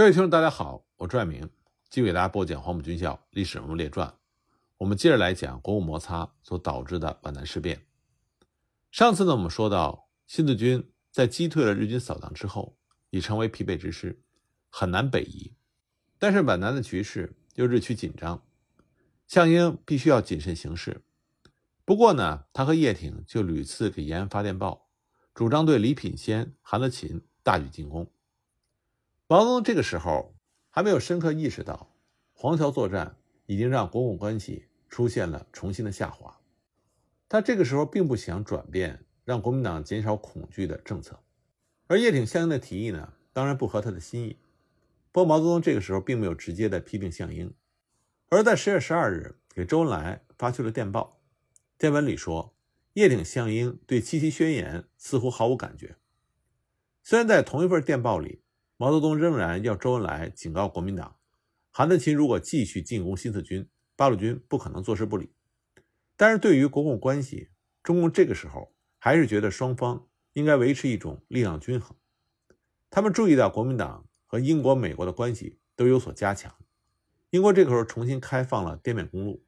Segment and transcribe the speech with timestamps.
[0.00, 1.42] 各位听众，大家好，我朱爱明，
[1.90, 4.08] 继续给大家播讲《黄埔军校历史人物列传》。
[4.78, 7.84] 我们接着来讲国共摩擦所导致的皖南事变。
[8.90, 12.78] 上次呢，我们说到新四军在击退了日军扫荡之后，
[13.10, 14.22] 已成为疲惫之师，
[14.70, 15.52] 很难北移。
[16.18, 18.42] 但是皖南的局势又日趋紧张，
[19.26, 21.04] 项英必须要谨慎行事。
[21.84, 24.88] 不过呢，他和叶挺就屡次给延安发电报，
[25.34, 28.10] 主张对李品仙、韩德勤大举进攻。
[29.30, 30.34] 毛泽东这个时候
[30.70, 31.94] 还没有深刻意识到，
[32.32, 36.40] 黄桥作战已经让国共关系出现了重新的下滑。
[37.28, 41.20] 他这个时候并不想转变让国民党减少恐惧的政策，
[41.86, 44.36] 而叶挺、项英的提议呢，当然不合他的心意。
[45.12, 47.54] 不过毛泽东这个时候并没有直接的批评项英，
[48.30, 51.20] 而在十月十二日给周恩来发去了电报，
[51.78, 52.52] 电文里说，
[52.94, 55.98] 叶挺、项英对七七宣言似乎毫无感觉。
[57.04, 58.42] 虽然在同一份电报里。
[58.80, 61.14] 毛泽东仍然要周恩来警告国民党，
[61.70, 65.34] 韩德勤如果继续进攻新四军，八路军不可能坐视不理。
[66.16, 67.50] 但是对于国共关系，
[67.82, 71.94] 中共这个时候还是觉得双方应该维持一种力量均衡。
[72.88, 76.50] 他们注意到国民党和英国、美国的关系都有所加强。
[77.28, 79.44] 英国这个时候重新开放了滇缅公路，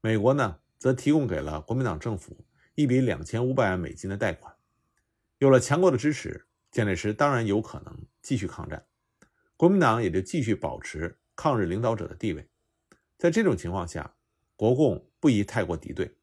[0.00, 4.54] 美国呢则提供给了国民党政府一笔两千五百万美金的贷款。
[5.36, 6.46] 有了强国的支持。
[6.70, 8.86] 蒋介石当然有可能继续抗战，
[9.56, 12.48] 国民党也就继续保持抗日领导者的地位。
[13.18, 14.14] 在这种情况下，
[14.54, 16.16] 国共不宜太过敌对。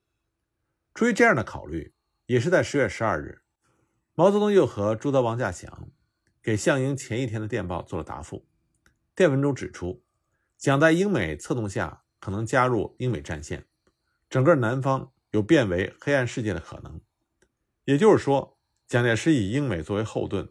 [0.93, 1.93] 出于这样的考虑，
[2.27, 3.41] 也是在十月十二日，
[4.15, 5.91] 毛泽东又和朱德、王稼祥
[6.41, 8.47] 给项英前一天的电报做了答复。
[9.13, 10.01] 电文中指出，
[10.57, 13.65] 蒋在英美策动下可能加入英美战线，
[14.29, 17.01] 整个南方有变为黑暗世界的可能。
[17.83, 18.56] 也就是说。
[18.87, 20.49] 蒋介石以英美作为后盾，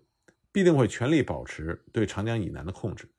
[0.52, 3.10] 必定会全力保持对长江以南的控制。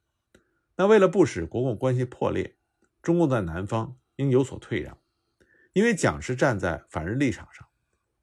[0.75, 2.55] 那为了不使国共关系破裂，
[3.01, 4.95] 中共在南方应有所退让。
[5.73, 7.67] 因为蒋是站在反日立场上，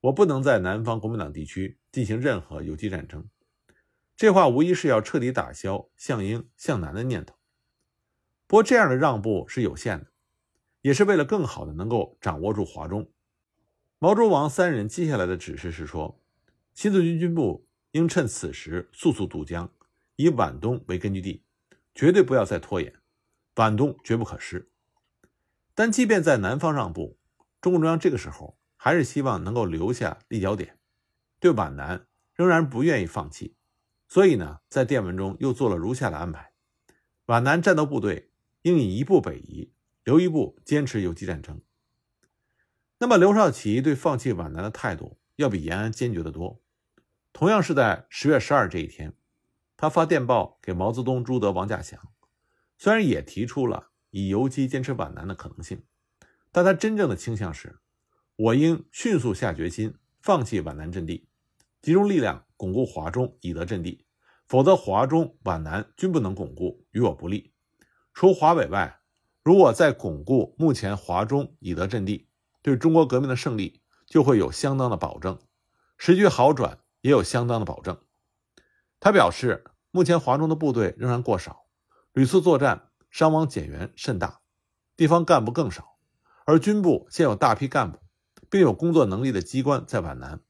[0.02, 3.28] 我不能在南方国民党地区进行任何游击战争。
[4.16, 7.34] 这话无疑是要彻底打消向英向南的念头。
[8.46, 10.12] 不过这样的让步是有限的，
[10.82, 13.10] 也是为了更好的能够掌握住华中。
[13.98, 16.20] 毛、周、王三人接下来的指示是说。
[16.74, 19.72] 新四军军部应趁此时速速渡江，
[20.16, 21.44] 以皖东为根据地，
[21.94, 22.92] 绝对不要再拖延，
[23.54, 24.68] 皖东绝不可失。
[25.74, 27.16] 但即便在南方让步，
[27.60, 30.76] 中共中央这个时候还是希望能够留下立脚点，
[31.38, 33.54] 对皖南仍然不愿意放弃。
[34.08, 36.52] 所以呢，在电文中又做了如下的安排：
[37.26, 38.30] 皖南战斗部队
[38.62, 41.60] 应以一部北移，留一部坚持游击战争。
[42.98, 46.60] 那么刘少奇对放弃皖南的态度要比延安坚决得多。
[47.34, 49.12] 同样是在十月十二这一天，
[49.76, 52.00] 他发电报给毛泽东、朱德、王稼祥，
[52.78, 55.82] 虽然也提出了以游击坚持皖南的可能性，
[56.52, 57.80] 但他真正的倾向是：
[58.36, 61.26] 我应迅速下决心放弃皖南阵地，
[61.82, 64.06] 集中力量巩固华中以德阵地，
[64.46, 67.52] 否则华中、皖南均不能巩固，与我不利。
[68.12, 69.00] 除华北外，
[69.42, 72.28] 如果再巩固目前华中以德阵地，
[72.62, 75.36] 对中国革命的胜利就会有相当的保证，
[75.98, 76.78] 时局好转。
[77.04, 77.98] 也有相当的保证。
[78.98, 81.66] 他表示，目前华中的部队仍然过少，
[82.14, 84.40] 屡次作战伤亡减员甚大，
[84.96, 85.98] 地方干部更少，
[86.46, 87.98] 而军部现有大批干部，
[88.48, 90.40] 并有工作能力的机关在皖南，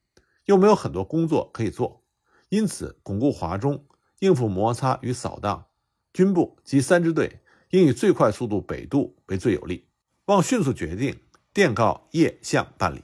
[0.45, 2.05] 又没有很多工作可以做，
[2.51, 3.85] 因此巩固华中，
[4.21, 5.67] 应付摩擦与扫荡，
[6.13, 9.89] 军部及三支队应以最快速度北渡为最有利。
[10.27, 11.21] 望迅速决定，
[11.53, 13.03] 电告叶向办理。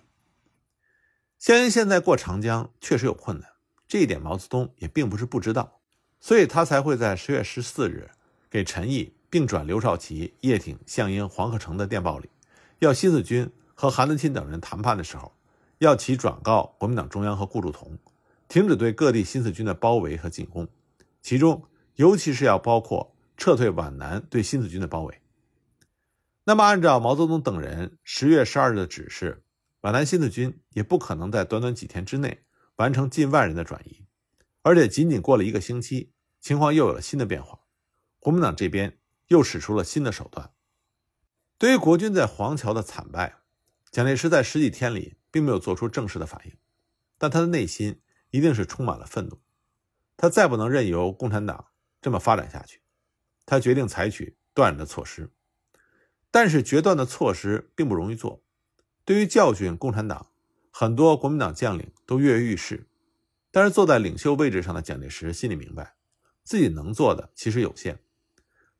[1.40, 3.48] 项英现在过长江确实有困难，
[3.88, 5.80] 这一点毛泽东也并不是不知道，
[6.20, 8.10] 所以他才会在十月十四日
[8.50, 12.28] 给陈毅并转刘少奇、叶挺、项英、黄克诚的电报里，
[12.80, 15.32] 要新四军和韩德勤等人谈判的时候，
[15.78, 17.96] 要其转告国民党中央和顾祝同，
[18.46, 20.68] 停止对各地新四军的包围和进攻，
[21.22, 21.64] 其中
[21.96, 25.22] 尤其是要包括撤退皖南对新四军的包围。
[26.44, 29.42] 那么，按照毛泽东等人十月十二日的指示。
[29.80, 32.44] 皖南新四军也不可能在短短几天之内
[32.76, 34.04] 完成近万人的转移，
[34.62, 37.60] 而且仅仅过了一个星期，情况又有了新的变化。
[38.18, 38.98] 国民党这边
[39.28, 40.52] 又使出了新的手段。
[41.56, 43.36] 对于国军在黄桥的惨败，
[43.90, 46.52] 蒋介石在十几天里并没有做出正式的反应，
[47.16, 48.00] 但他的内心
[48.30, 49.40] 一定是充满了愤怒。
[50.18, 51.68] 他再不能任由共产党
[52.02, 52.82] 这么发展下去，
[53.46, 55.32] 他决定采取断然的措施。
[56.30, 58.42] 但是决断的措施并不容易做。
[59.04, 60.26] 对于教训共产党，
[60.70, 62.86] 很多国民党将领都跃跃欲试，
[63.50, 65.96] 但是坐在领袖位置上的蒋介石心里明白，
[66.44, 67.98] 自己能做的其实有限，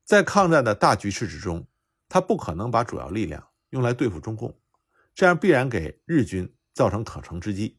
[0.05, 1.67] 在抗战的大局势之中，
[2.07, 4.57] 他不可能把主要力量用来对付中共，
[5.13, 7.77] 这样必然给日军造成可乘之机。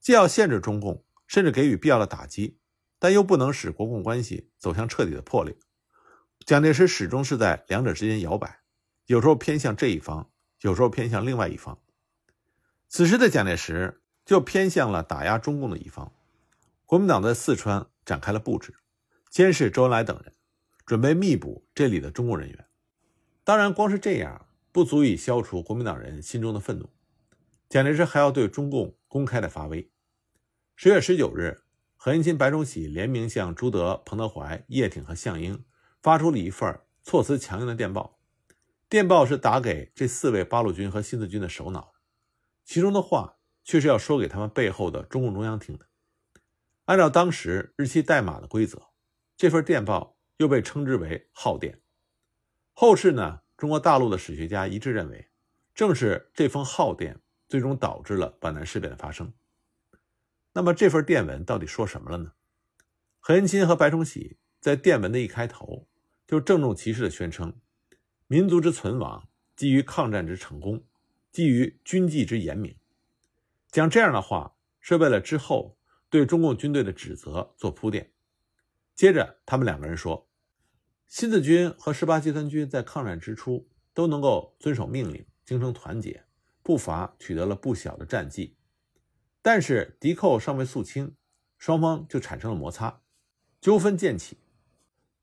[0.00, 2.58] 既要限制中共，甚至给予必要的打击，
[2.98, 5.56] 但又不能使国共关系走向彻底的破裂。
[6.46, 8.60] 蒋介石始终是在两者之间摇摆，
[9.06, 10.30] 有时候偏向这一方，
[10.60, 11.78] 有时候偏向另外一方。
[12.88, 16.12] 此时的蒋介石就偏向了打压中共的一方。
[16.86, 18.74] 国民党在四川展开了布置，
[19.30, 20.32] 监视周恩来等人，
[20.86, 22.66] 准备密捕这里的中共人员。
[23.44, 26.88] 当然，光是这样不足以消除国民党人心中的愤怒。
[27.68, 29.90] 蒋介石还要对中共公开的发威。
[30.76, 31.62] 十月十九日，
[31.96, 35.64] 何应钦、白崇禧联名向朱德、彭德怀、叶挺和项英
[36.02, 38.17] 发出了一份措辞强硬的电报。
[38.88, 41.92] 电报是打给这四位八路军和新四军的首脑，
[42.64, 45.86] 其中的话却是要说给他们背后的中共中央听的。
[46.86, 48.88] 按照当时日期代码的规则，
[49.36, 51.82] 这份电报又被称之为“号电”。
[52.72, 55.28] 后世呢，中国大陆的史学家一致认为，
[55.74, 59.34] 正是这封号电最终导致了皖南事变的发生。
[60.54, 62.32] 那么这份电文到底说什么了呢？
[63.20, 65.86] 何应钦和白崇禧在电文的一开头
[66.26, 67.60] 就郑重其事地宣称
[68.28, 70.84] ：“民族之存亡，基于抗战之成功，
[71.32, 72.76] 基于军纪之严明。”
[73.72, 75.74] 讲这样的话是为了之后。
[76.10, 78.14] 对中共军队的指责做铺垫，
[78.94, 80.30] 接着他们两个人说
[81.06, 86.24] ：“新四军和十八集团军在抗战之初都能够遵守命令，精诚团结，
[86.62, 88.56] 不乏取得了不小的战绩。
[89.42, 91.14] 但是敌寇尚未肃清，
[91.58, 93.02] 双方就产生了摩擦，
[93.60, 94.38] 纠纷渐起。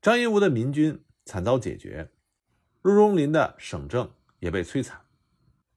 [0.00, 2.12] 张银吾的民军惨遭解决，
[2.86, 5.00] 陆荣林的省政也被摧残，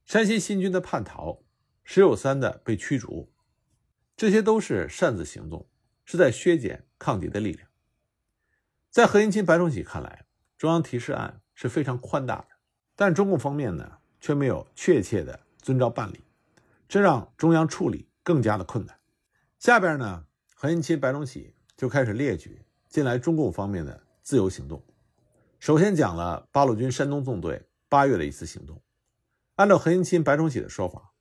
[0.05, 1.41] 山西新军的叛逃，
[1.83, 3.33] 石友三的被驱逐。”
[4.15, 5.67] 这些都是擅自行动，
[6.05, 7.67] 是在削减抗敌的力量。
[8.91, 12.49] 在何应钦、白崇禧看来，中央提示案是非常宽大的，
[12.95, 16.23] 但中共方面呢却没有确切的遵照办理，
[16.87, 18.95] 这让中央处理更加的困难。
[19.57, 24.83] 下边呢，何应钦、白崇禧就开始列举近来中共方面的自由行动。
[25.59, 28.81] 首先讲了八路军山东纵队八月的一次行动。
[29.55, 31.11] 按照何应钦、白崇禧的说法，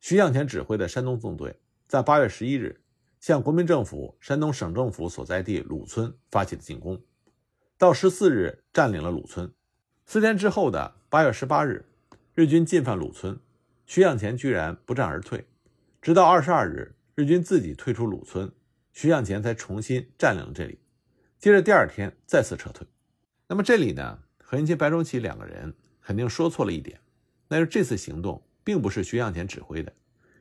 [0.00, 1.60] 徐向前指挥的山东纵队。
[1.86, 2.82] 在八月十一日，
[3.20, 7.00] 向国民政府山东省政府所在地鲁村发起了进攻，
[7.78, 9.52] 到十四日占领了鲁村。
[10.06, 11.86] 四天之后的八月十八日，
[12.34, 13.38] 日军进犯鲁村，
[13.86, 15.46] 徐向前居然不战而退，
[16.02, 18.50] 直到二十二日，日军自己退出鲁村，
[18.92, 20.80] 徐向前才重新占领了这里。
[21.38, 22.84] 接着第二天再次撤退。
[23.46, 27.00] 那么这里呢，何应钦、白崇禧两个人肯定说错了一点，
[27.48, 29.92] 那是这次行动并不是徐向前指挥的。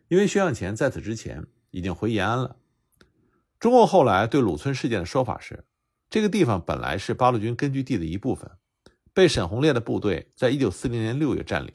[0.07, 2.57] 因为徐向前在此之前已经回延安了。
[3.59, 5.65] 中共后来对鲁村事件的说法是，
[6.09, 8.51] 这个地方本来是八路军根据地的一部分，
[9.13, 11.73] 被沈鸿烈的部队在一九四零年六月占领。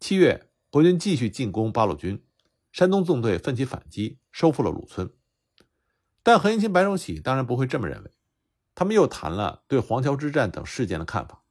[0.00, 2.22] 七月，国军继续进攻八路军，
[2.72, 5.10] 山东纵队奋起反击，收复了鲁村。
[6.22, 8.10] 但何应钦、白崇禧当然不会这么认为，
[8.76, 11.42] 他们又谈了对黄桥之战等事件的看法，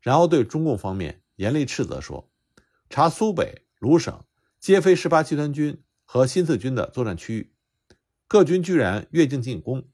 [0.00, 2.28] 然后对中共方面严厉斥责说
[2.90, 4.24] ：“查苏北、鲁省。”
[4.60, 7.54] 皆非十八集团军和新四军的作战区域，
[8.28, 9.88] 各军居然越境进攻，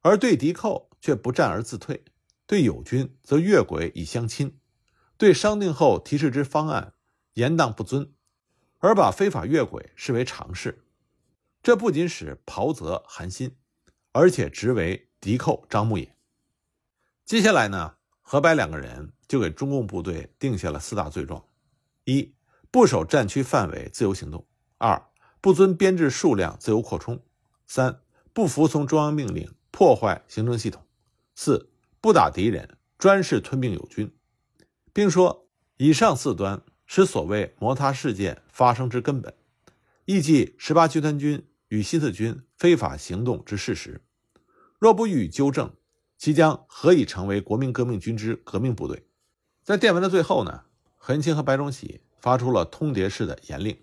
[0.00, 2.04] 而对敌寇却不战而自退，
[2.48, 4.58] 对友军则越轨以相亲，
[5.16, 6.94] 对商定后提示之方案
[7.34, 8.12] 严当不遵，
[8.78, 10.84] 而把非法越轨视为常事，
[11.62, 13.56] 这不仅使袍泽寒心，
[14.10, 16.14] 而且直为敌寇张目也。
[17.24, 21.44] 接下来呢，何白两个人就给中共部队定下了四大罪状：
[22.04, 22.32] 一。
[22.70, 24.46] 不守战区范围自由行动；
[24.78, 25.02] 二、
[25.40, 27.16] 不遵编制数量自由扩充；
[27.66, 28.00] 三、
[28.32, 30.82] 不服从中央命令破坏行政系统；
[31.34, 34.14] 四、不打敌人专事吞并友军，
[34.92, 39.34] 并说以上四端是所谓摩擦事件发生之根本，
[40.04, 44.02] 亦即十八集团军与新四军非法行动之事实。
[44.86, 45.74] 若不予以纠正，
[46.16, 49.08] 其将何以成为国民革命军之革命部队？
[49.64, 50.62] 在电文的最后呢，
[50.94, 52.02] 何应钦和白崇禧。
[52.20, 53.76] 发出了通牒式的严令，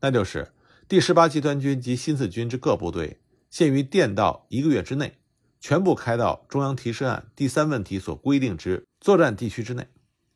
[0.00, 0.52] 那就是
[0.88, 3.20] 第十八集团军及新四军之各部队，
[3.50, 5.18] 限于电到一个月之内，
[5.60, 9.86] 全部开到中央提示案第三问题所规定之作战地区之内，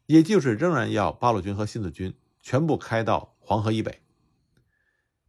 [0.06, 4.00] 也就是仍然要八路军和新四军全部开到黄河以北。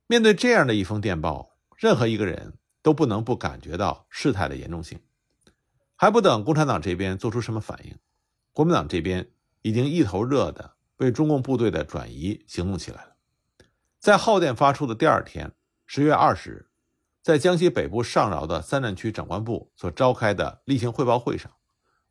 [0.08, 5.00] 面对这样的一封电报，任何一个人都不能不感觉到事态的严重性。
[5.96, 7.98] 还不等共产党这边做出什么反应，
[8.54, 10.76] 国民党这边已经一头热的。
[10.98, 13.16] 为中共部队的转移行动起来了。
[14.00, 15.52] 在号电发出的第二天，
[15.88, 16.70] 十月二十日，
[17.24, 21.52] 在江西北部上饶的三战区长官部所召开的例行汇报会上，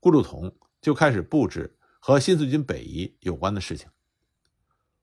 [0.00, 3.88] 顾祝同就开始布置和新四军北移有关的事情。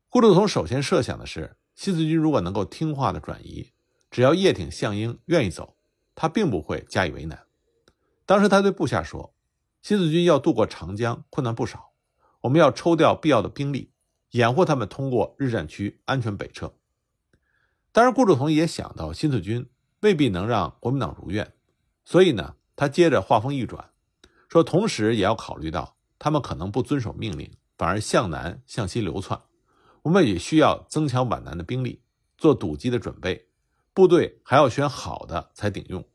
[0.10, 3.72] 顾祝同首先设想的是，新四军如果能够听话的转移，
[4.10, 5.76] 只要叶挺、项英愿意走，
[6.16, 7.46] 他并不会加以为难。
[8.26, 9.34] 当时他对部下说
[9.82, 11.92] ：“新四军要渡过长江，困难不少，
[12.42, 13.92] 我们要抽调必要的兵力，
[14.32, 16.74] 掩护他们通过日战区安全北撤。”
[17.92, 19.70] 当然，顾祝同也想到新四军
[20.02, 21.54] 未必能让国民党如愿，
[22.06, 23.90] 所以呢，他接着话锋一转，
[24.50, 29.42] 说：“同时也要考虑到他们可能不遵守命令，反而向南向西流窜。”
[30.04, 32.02] 我们也需要增强皖南的兵力，
[32.38, 33.47] 做堵击的准备。
[33.98, 36.08] 部队还要选好的才顶用。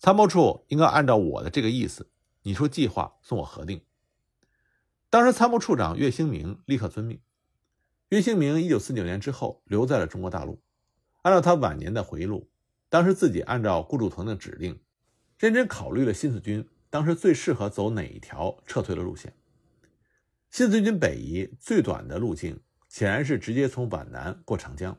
[0.00, 2.10] 参谋处应该按照我的这个意思，
[2.42, 3.84] 你出计划送我核定。
[5.10, 7.20] 当时参谋处长岳兴明立刻遵命。
[8.08, 10.60] 岳兴明一九四九年之后留在了中国大陆。
[11.22, 12.50] 按照他晚年的回忆录，
[12.88, 14.82] 当时自己按照顾祝同的指令，
[15.38, 19.32] 认真考虑了新四军当时最适合走哪一条撤退的路线。
[20.50, 22.60] 新四军北移最短的路径。
[22.88, 24.96] 显然是直接从皖南过长江，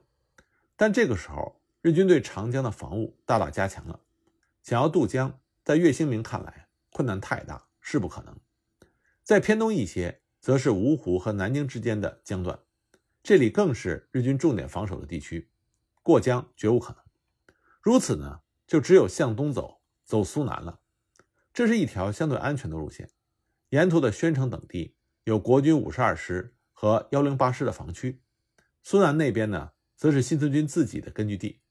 [0.75, 3.99] 但这个时候日军对长江的防务大大加强了，
[4.63, 8.35] 想要渡江，在岳兴明看来困难太大，势不可能。
[9.21, 12.59] 再偏东一些，则是芜湖和南京之间的江段，
[13.21, 15.51] 这里更是日军重点防守的地区，
[16.01, 17.03] 过江绝无可能。
[17.83, 20.79] 如此呢，就只有向东走，走苏南了。
[21.53, 23.11] 这是一条相对安全的路线，
[23.69, 26.55] 沿途的宣城等地有国军五十二师。
[26.73, 28.21] 和幺零八师的防区，
[28.81, 31.61] 苏南那边呢，则是新四军自己的根据地，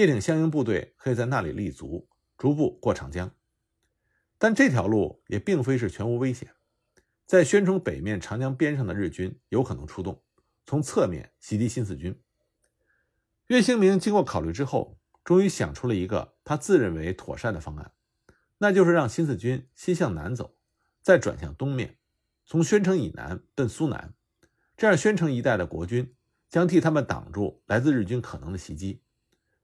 [0.00, 3.30] 叶挺、项英部队可以在那里立足，逐步过长江。
[4.38, 6.54] 但这条路也并非是全无危险，
[7.26, 10.22] 在宣城北面长江边上的日军有可能出动，
[10.64, 12.18] 从侧面袭击新四军。
[13.48, 17.92] 岳兴明经过考虑之后，终于想出了一个他自认为妥善的方案，
[18.56, 20.56] 那就是让新四军先向南走，
[21.02, 21.98] 再转向东面，
[22.46, 24.14] 从宣城以南奔苏南。
[24.78, 26.16] 这样，宣城一带的国军
[26.48, 29.02] 将替他们挡住来自日军可能的袭击。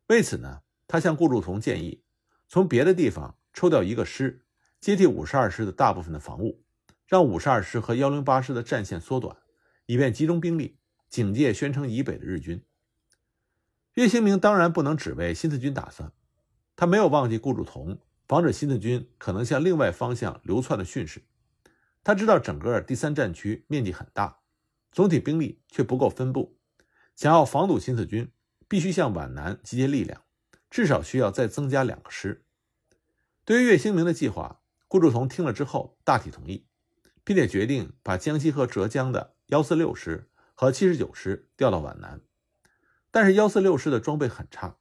[0.08, 2.02] 为此呢，他向顾祝同建议，
[2.48, 4.44] 从别的地方抽调一个师，
[4.80, 6.62] 接替五十二师的大部分的防务，
[7.06, 9.36] 让五十二师和幺零八师的战线缩短，
[9.86, 12.64] 以便集中兵力警戒宣城以北的日军。
[13.94, 16.12] 岳兴明当然不能只为新四军打算，
[16.76, 17.98] 他没有忘记顾祝同
[18.28, 21.22] 防止新四军可能向另外方向流窜的训示。
[22.04, 24.38] 他知道整个第三战区面积很大。
[24.92, 26.56] 总体兵力却不够分布，
[27.14, 28.30] 想要防堵新四军，
[28.68, 30.22] 必须向皖南集结力量，
[30.70, 32.44] 至少需要再增加两个师。
[33.44, 36.66] 对于岳兴明的计划，顾祝同听了之后大体同意，
[37.22, 42.20] 并且决定把江西和浙江的幺四六师和七十九师调到皖南。
[43.10, 44.78] 但是幺四六师的装备很差，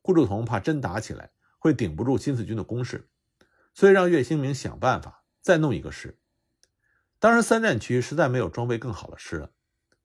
[0.00, 3.08] 顾祝同怕真打起来会顶不住新四军的攻势，
[3.74, 6.18] 所以让岳兴明想办法再弄一个师。
[7.18, 9.50] 当时三战区实在没有装备更好的师了。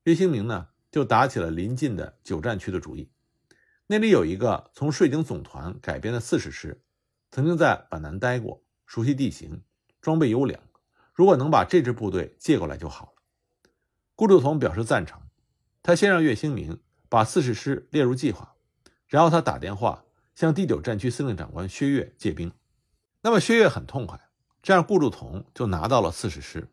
[0.04, 3.11] 岳兴明呢，就打起了临近的九战区的主意。
[3.92, 6.82] 那里有一个从税警总团改编的四十师，
[7.30, 9.62] 曾经在皖南待过，熟悉地形，
[10.00, 10.58] 装备优良。
[11.12, 13.12] 如果能把这支部队借过来就好了。
[14.14, 15.20] 顾祝同表示赞成。
[15.82, 16.80] 他先让岳兴明
[17.10, 18.54] 把四十师列入计划，
[19.08, 20.02] 然后他打电话
[20.34, 22.50] 向第九战区司令长官薛岳借兵。
[23.20, 24.18] 那么薛岳很痛快，
[24.62, 26.66] 这样顾祝同就拿到了四十师，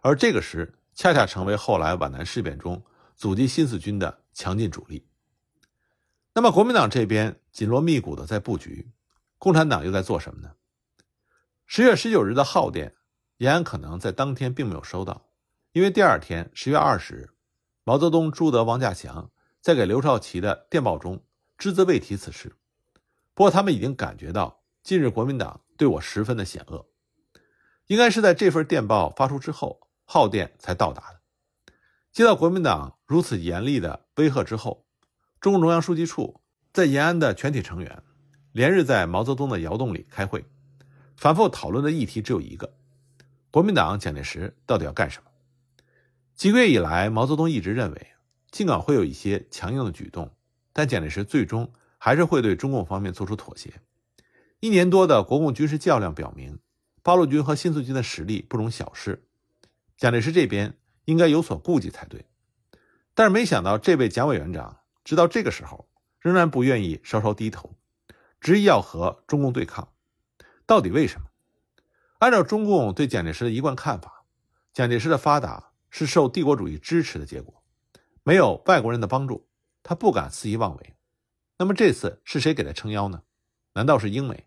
[0.00, 0.72] 而这个师。
[0.94, 2.82] 恰恰成为后来皖南事变中
[3.14, 5.06] 阻击新四军的强劲主力。
[6.34, 8.90] 那么国民党这边紧锣密鼓的在布局，
[9.38, 10.52] 共产党又在做什么呢？
[11.66, 12.94] 十月十九日的号电，
[13.38, 15.28] 延安可能在当天并没有收到，
[15.72, 17.30] 因为第二天十月二十日，
[17.84, 21.24] 毛泽东、朱德、王稼祥在给刘少奇的电报中
[21.58, 22.56] 只字未提此事。
[23.34, 26.86] 不过他们已经感觉到近日国民党对我十分的险恶，
[27.86, 29.88] 应该是在这份电报发出之后。
[30.04, 31.22] 号电才到达的。
[32.10, 34.84] 接到国民党如此严厉的威吓之后，
[35.42, 36.40] 中共中央书记处
[36.72, 38.04] 在延安的全体成员
[38.52, 40.44] 连日在毛泽东的窑洞里开会，
[41.16, 42.76] 反复讨论的议题只有一个：
[43.50, 45.30] 国民党蒋介石到底要干什么？
[46.36, 48.06] 几个月以来，毛泽东一直认为，
[48.52, 50.30] 尽管会有一些强硬的举动，
[50.72, 53.80] 但蒋介石最终还是会对中共方面做出妥协。
[54.60, 56.60] 一年多的国共军事较量表明，
[57.02, 59.24] 八路军和新四军的实力不容小视。
[59.96, 62.26] 蒋介石这边应该有所顾忌才对，
[63.12, 65.88] 但是没想到这位蒋委员长直到这个时候
[66.20, 67.76] 仍然不愿意稍稍低头，
[68.40, 69.92] 执意要和中共对抗。
[70.66, 71.26] 到底为什么？
[72.18, 74.24] 按照中共对蒋介石的一贯看法，
[74.72, 77.62] 蒋介石的发达是受帝国主义支持的结果，
[78.22, 79.48] 没有外国人的帮助，
[79.82, 80.94] 他不敢肆意妄为。
[81.58, 83.22] 那么这次是谁给他撑腰呢？
[83.74, 84.46] 难道是英美？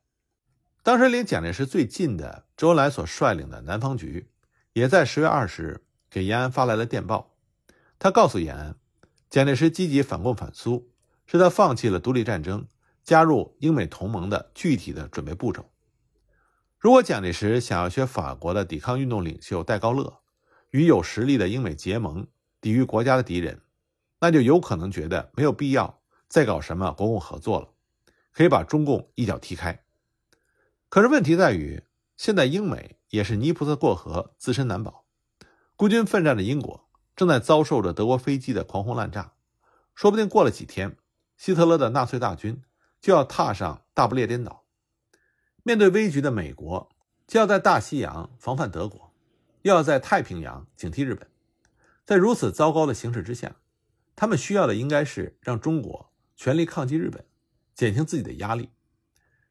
[0.84, 4.30] 当时离蒋介石最近的周恩来所率领的南方局。
[4.74, 7.34] 也在十月二十日给延安发来了电报，
[7.98, 8.76] 他告诉延安，
[9.36, 10.94] 蒋介石积极反共反苏，
[11.26, 12.70] 是他放弃了独立战争、
[13.04, 15.70] 加入英美同盟的具体的准备步骤。
[16.80, 20.22] 如果蒋介石想要学法国的抵抗运动领袖戴高乐，
[20.70, 22.26] 与有实力的英美结盟，
[22.62, 23.60] 抵御国家的敌人，
[24.22, 26.00] 那就有可能觉得没有必要
[26.30, 27.68] 再搞什么国共合作了，
[28.32, 29.84] 可以把中共一脚踢开。
[30.88, 31.84] 可是问题在于，
[32.16, 35.04] 现在英美也是泥菩萨过河，自身难保。
[35.76, 36.85] 孤军奋战的英国
[37.16, 39.34] 正在遭受着德国飞机的狂轰滥炸，
[39.94, 40.98] 说不定过了几天，
[41.38, 42.62] 希特勒的纳粹大军
[43.00, 44.66] 就要踏上大不列颠岛。
[45.64, 46.90] 面对危局的美国，
[47.26, 49.14] 既要在大西洋防范德国，
[49.62, 51.28] 又要在太平洋警惕日本。
[52.04, 53.56] 在如此糟糕的形势之下，
[54.16, 57.26] 他们需要的应该是让中国全力抗击日本，
[57.74, 58.70] 减轻自己的压力。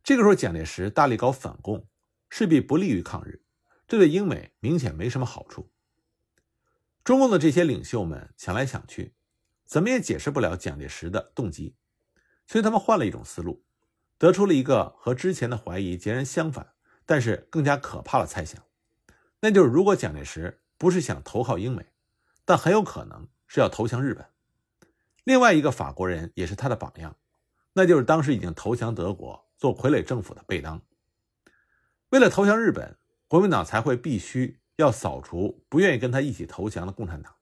[0.04, 1.86] 这个时候，蒋介石大力搞反共，
[2.28, 3.42] 势必不利于抗日，
[3.88, 5.70] 这对英美明显没什么好处。
[7.04, 9.14] 中共的这些领袖们想来想去，
[9.66, 11.76] 怎么也解释不了蒋介石的动机，
[12.46, 13.62] 所以他们换了一种思路。
[14.16, 16.72] 得出了一个和之前的怀疑截然相反，
[17.04, 18.62] 但是更加可怕的猜想，
[19.40, 21.92] 那就是如果蒋介石不是想投靠英美，
[22.46, 24.26] 但很有可能是要投降日本。
[25.24, 27.16] 另外一个法国人也是他的榜样，
[27.74, 30.80] 那就是当时已经投降德国、做傀儡政府的贝当。
[32.10, 32.96] 为了投降日本，
[33.28, 37.34] 国民党才会必须要扫除不愿意跟他一起投降的共产党。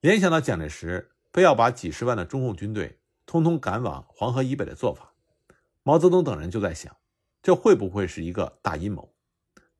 [0.00, 5.12] 联想到蒋介石非要把几十万的中共军队通通赶往黄河以北的做法。
[5.82, 6.96] 毛泽东等人就在想，
[7.42, 9.14] 这会不会是一个大阴谋？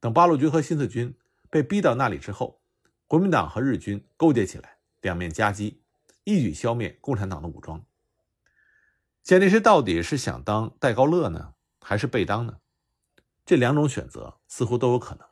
[0.01, 1.17] 等八路军和新四军
[1.51, 2.63] 被逼到那里之后，
[3.07, 5.83] 国民党和日军勾结起来，两面夹击，
[6.25, 7.85] 一举消灭共产党的武装。
[9.23, 12.59] 蒋介石到底是想当戴高乐呢，还是被当呢？
[13.45, 15.27] 这两种选择似乎都有可能，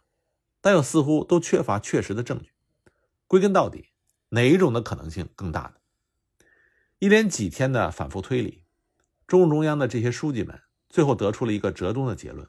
[0.67, 2.51] 但又似乎都缺乏确实的证据。
[3.29, 3.91] 归根到底，
[4.31, 5.75] 哪一种的可能性更大呢？
[6.99, 8.65] 一连几天的反复推理，
[9.29, 10.61] 中共中央的这些书记们。
[10.89, 12.49] 最后得出了一个折中的结论，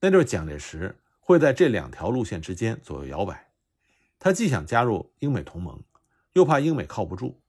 [0.00, 3.50] 那就是蒋介石会在这两条路线之间左右摇摆。
[4.20, 5.82] 他既想加入英美同盟，
[6.34, 7.40] 又怕英美靠不住，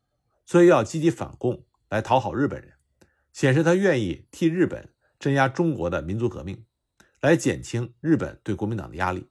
[0.43, 2.73] 所以要积极反共来讨好日本人，
[3.31, 6.65] 显示他愿意替日本镇压中国的民族革命，
[7.21, 9.29] 来减轻日本对国民党的压力。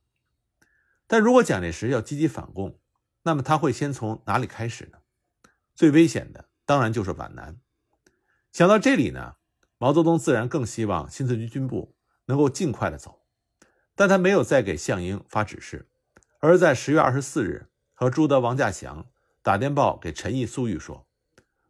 [1.08, 2.78] 但如果蒋介石要积极反共，
[3.22, 4.98] 那么他会先从哪里开始呢？
[5.74, 7.58] 最危险的当然就是皖南。
[8.52, 9.34] 想到这里呢？
[9.78, 11.94] 毛泽东自然更希望新四军军部
[12.26, 13.22] 能够尽快的走，
[13.94, 15.88] 但他没有再给项英发指示，
[16.40, 19.06] 而在十月二十四日和朱德、王稼祥
[19.40, 21.06] 打电报给陈毅、粟裕说：“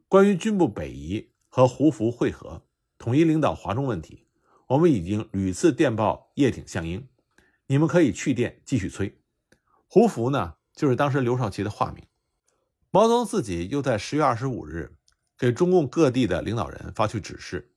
[0.08, 2.62] 关于军部北移和胡服会合、
[2.96, 4.26] 统一领导华中问题，
[4.68, 7.06] 我们已经屡次电报叶挺、项英，
[7.66, 9.16] 你们可以去电继续催。”
[9.90, 12.04] 胡福呢，就是当时刘少奇的化名。
[12.90, 14.94] 毛泽东自己又在十月二十五日
[15.38, 17.72] 给中共各地的领导人发去指示。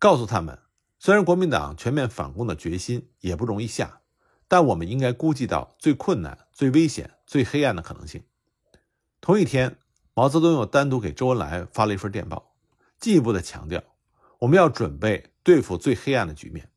[0.00, 0.58] 告诉他们，
[0.98, 4.00] 虽然国民党全面反攻的决心也不容易下，
[4.48, 8.24] 但我们应该估计到最困难、最危险、最黑暗的可能性。
[9.20, 9.78] 同一天，
[10.14, 12.56] 毛泽东又单独给周恩来发了一份电报，
[12.98, 13.80] 进一步的强调，
[14.40, 16.68] 我们要准备对付最黑暗的局面。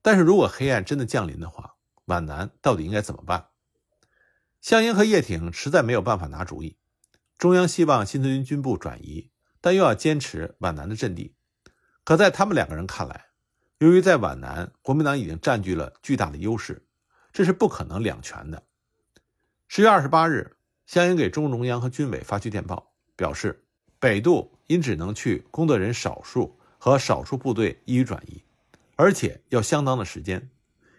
[0.00, 3.48] 但是如果黑暗真的降临的话，皖南到底应该怎么办？
[4.64, 6.78] 项英和叶挺实在没有办法拿主意。
[7.36, 11.34] 中央希望新四军军部转移，但又要坚持皖南的阵地。
[12.02, 13.26] 可在他们两个人看来，
[13.76, 16.86] 由于在皖南，国民党已经占据了巨大的优势，
[17.30, 18.62] 这是不可能两全的。
[19.68, 23.66] 十月二十八日，项英给中共中央和军委发去电报，表示
[23.98, 28.42] 北渡因只能去工作人少数和少数部队易于转移，
[28.96, 30.48] 而且要相当的时间，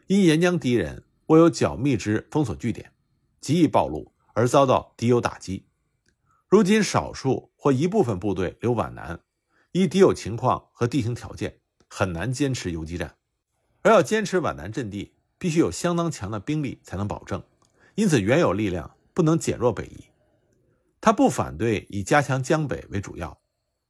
[0.06, 2.92] 因沿江敌人握有较密之封锁据点，
[3.46, 5.68] 极易暴露而遭到敌友打击。
[6.50, 9.20] 如今少数或一部分部队留皖南。
[9.72, 13.18] 依敌友情况和地形条件，很难坚持游击战，
[13.84, 17.44] 而要坚持皖南阵地，必须有相当强的兵力才能保证。
[17.94, 20.06] 因此，原有力量不能减弱北移。
[21.00, 23.40] 他不反对以加强江北为主要，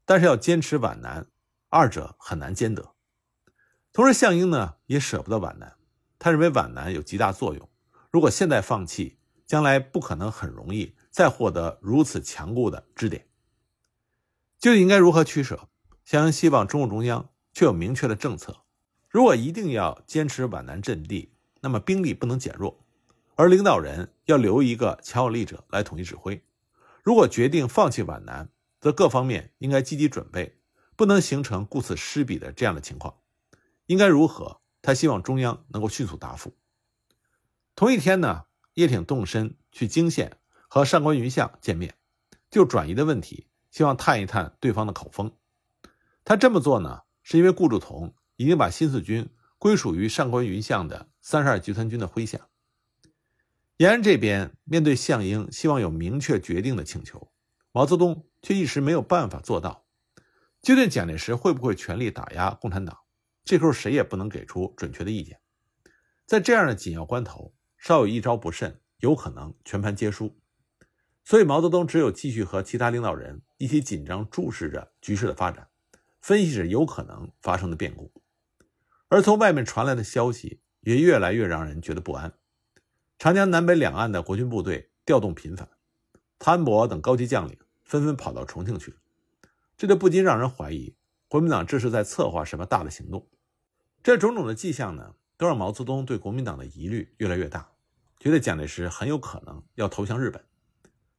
[0.03, 1.27] 但是要坚持皖南，
[1.69, 2.93] 二者很难兼得。
[3.93, 5.77] 同时，项英呢也舍不得皖南，
[6.19, 7.69] 他认为皖南有极大作用，
[8.11, 13.27] 如果现在放弃，将来不可能很容易再获得如此强固的支点。
[14.59, 15.69] 究竟应该如何取舍？
[16.03, 18.63] 项英希望中共中央却有明确的政策：
[19.09, 22.85] 如果一定要坚持皖南阵地，那么兵力不能减弱，
[23.35, 26.43] 而领导人要留一个强有力者来统一指挥。
[27.03, 30.59] 如果决定放弃皖南，则各方面应该积极准备，
[30.95, 33.15] 不能形成顾此失彼的这样的情况。
[33.87, 34.61] 应该如何？
[34.81, 36.55] 他希望中央能够迅速答复。
[37.75, 38.43] 同一天呢，
[38.75, 40.37] 叶挺动身去泾县
[40.69, 41.95] 和上官云相见面，
[42.49, 45.35] 就转移的问题，希望探一探对方的口风。
[46.23, 52.47] 他这么做呢，是因为顾祝同已经把新四军归属于上官云相的三十二集团军的麾下。
[53.77, 57.31] 延安这边面对项英希望有明确决定的请求，
[57.71, 59.85] 毛泽东却一时没有办法做到。
[60.61, 62.99] 究竟蒋介石会不会全力打压共产党？
[63.43, 65.39] 这时候谁也不能给出准确的意见。
[66.25, 67.53] 在这样的紧要关头，
[67.85, 70.35] 稍有一招不慎，有可能全盘皆输。
[71.23, 75.67] 所以毛泽东只有继续和其他领导人一起紧张注视着局势的发展，
[76.19, 78.11] 分析着有可能发生的变故。
[79.07, 82.33] 而从外面传来的消息也越来越让人觉得不安。
[83.19, 85.69] 长江南北两岸的国军部队调动频繁，
[86.39, 88.95] 潘伯等高级将领纷纷跑到重庆去。
[89.77, 90.95] 这就不禁让人怀疑，
[91.27, 93.29] 国民党这是在策划什么大的行动。
[94.01, 97.73] 这种种的迹象呢，都让毛泽东对国民党的疑虑越来越大，
[98.19, 100.43] 觉得蒋介石很有可能要投降日本。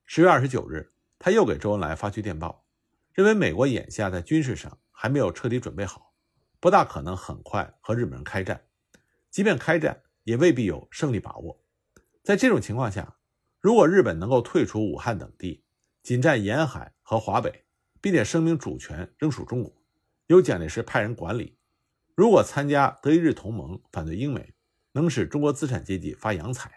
[0.04, 2.64] 十月二十九日，他又给周恩来发去电报，
[3.12, 6.14] 认为美国眼下在军事上还没有彻底准备好，
[6.60, 8.66] 不大可能很快和日本人开战，
[9.30, 11.62] 即便开战，也未必有胜利把握。
[12.22, 13.16] 在这种情况下，
[13.60, 15.64] 如果日本能够退出武汉等地，
[16.02, 17.64] 仅占沿海和华北。
[17.98, 19.82] 并且声明主权仍属中国，
[20.28, 21.58] 由蒋介石派人管理。
[22.14, 24.54] 如果参加德意日同盟，反对英美，
[24.92, 26.70] 能使中国资产阶级发洋财，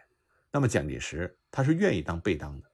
[0.51, 2.69] 那么蒋介石他是愿意当被当的。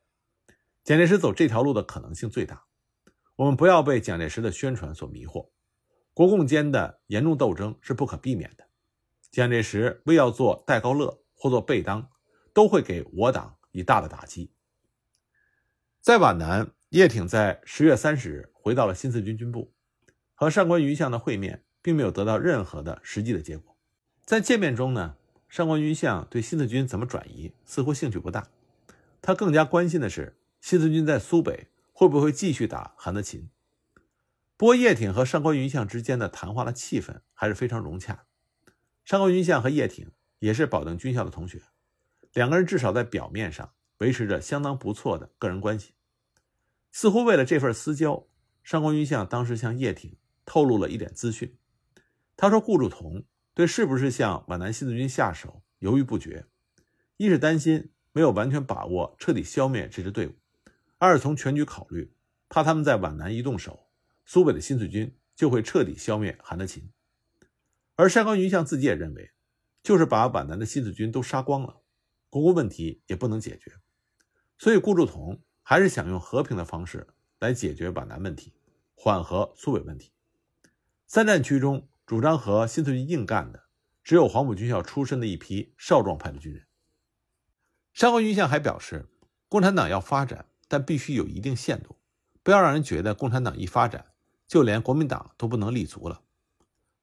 [0.84, 2.66] 蒋介石走这条路的可能性最大。
[3.36, 5.50] 我们不要被蒋介石的宣传所迷惑，
[6.14, 8.66] 国共间的严重斗争是不可避免的。
[9.32, 12.10] 蒋介石为要做戴高乐或做被当，
[12.54, 14.52] 都会给我党以大的打击。
[16.02, 16.72] 在皖南。
[16.90, 19.74] 叶挺在十月三十日回到了新四军军部，
[20.34, 23.76] 和上官云相的会面并没有得到任何的实际的结果。
[24.24, 25.18] 在见面中呢，
[25.56, 28.50] 上官云相对新四军怎么转移似乎兴趣不大，
[29.22, 33.50] 他更加关心的是新四军在苏北会不会继续打韩德勤。
[34.58, 38.26] 不过，叶挺和上官云相之间的谈话的气氛还是非常融洽。
[39.06, 41.62] 上官云相和叶挺也是保定军校的同学，
[42.34, 45.94] 两个人至少在表面上维持着相当不错的个人关系。
[46.92, 48.28] 似乎为了这份私交，
[48.62, 51.56] 上官云相当时向叶挺透露了一点资讯。
[52.36, 53.24] 他说：“顾祝同
[53.56, 56.46] 对是不是向皖南新四军下手犹豫不决，
[57.18, 60.36] 一是担心没有完全把握彻底消灭这支队伍，
[61.00, 62.14] 二是从全局考虑，
[62.48, 63.88] 怕他们在皖南一动手，
[64.26, 66.92] 苏北的新四军就会彻底消灭韩德勤。
[67.96, 69.32] 而上官云相自己也认为，
[69.82, 71.82] 就是把皖南的新四军都杀光了，
[72.30, 73.72] 国共问题也不能解决。
[74.60, 77.08] 所以顾祝同。”还是想用和平的方式
[77.40, 78.54] 来解决皖南问题，
[78.94, 80.12] 缓和苏北问题。
[81.08, 83.64] 三战区中主张和新四军硬干的，
[84.04, 86.68] 只有黄埔军校出身的一批少壮派的军人。
[87.94, 89.08] 上官云相还表示，
[89.50, 91.98] 共产党要发展，但必须有一定限度，
[92.44, 94.14] 不要让人觉得共产党一发展，
[94.48, 96.22] 就连国民党都不能立足了。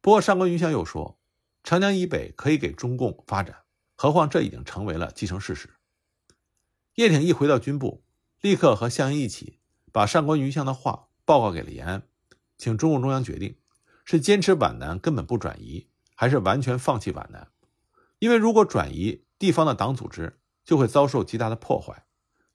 [0.00, 1.18] 不过上官云相又说，
[1.64, 3.62] 长江以北可以给中共发展，
[3.96, 5.70] 何况这已经成为了既成事实。
[6.94, 8.04] 叶挺一回到军部。
[8.40, 9.60] 立刻和项英一起
[9.92, 12.02] 把上官云相的话报告给了延安，
[12.58, 13.56] 请中共中央决定
[14.12, 17.50] 是坚持皖南根本不转移，还是完全放弃皖南。
[18.18, 22.04] 因为如果转移，地方的党组织就会遭受极大的破坏，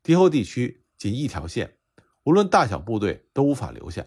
[0.04, 1.80] 敌后地区仅一条线，
[2.26, 4.06] 无论大小部队都无法留下，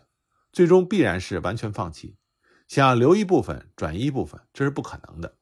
[0.52, 2.16] 最终必然是完全放弃。
[2.68, 5.36] 想要留一部分，转移一部分，这是不可能的。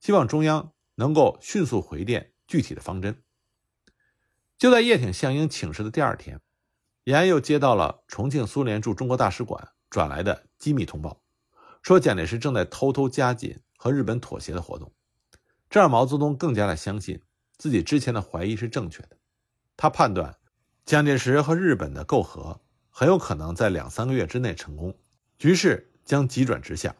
[0.00, 3.22] 希望中央能够迅速回电具体的方针。
[4.58, 6.42] 就在叶挺向英请示的第二天，
[7.04, 11.22] 延安又接到了重庆苏联驻中国大使馆转来的机密通报，
[11.88, 14.92] 说蒋介石正在偷偷加紧和日本妥协的活动，
[15.70, 17.22] 这让毛泽东更加的相信
[17.56, 19.16] 自己之前的怀疑是正确的。
[19.74, 20.36] 他判断，
[20.84, 24.94] 蒋介石和日本的媾和很有可能在两三个月之内成功，
[25.38, 26.94] 局势将急转直下。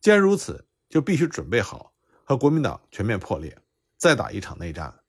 [0.00, 1.92] 既然如此，就必须准备好
[2.24, 3.58] 和国民党全面破裂，
[3.98, 5.00] 再打一场内战。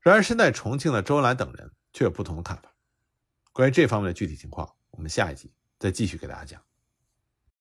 [0.00, 2.74] 然而，身在重庆的周恩来等人却有不同的看法。
[3.52, 6.60] 关于这方面的具体情况，我们下一集再继续给大家讲。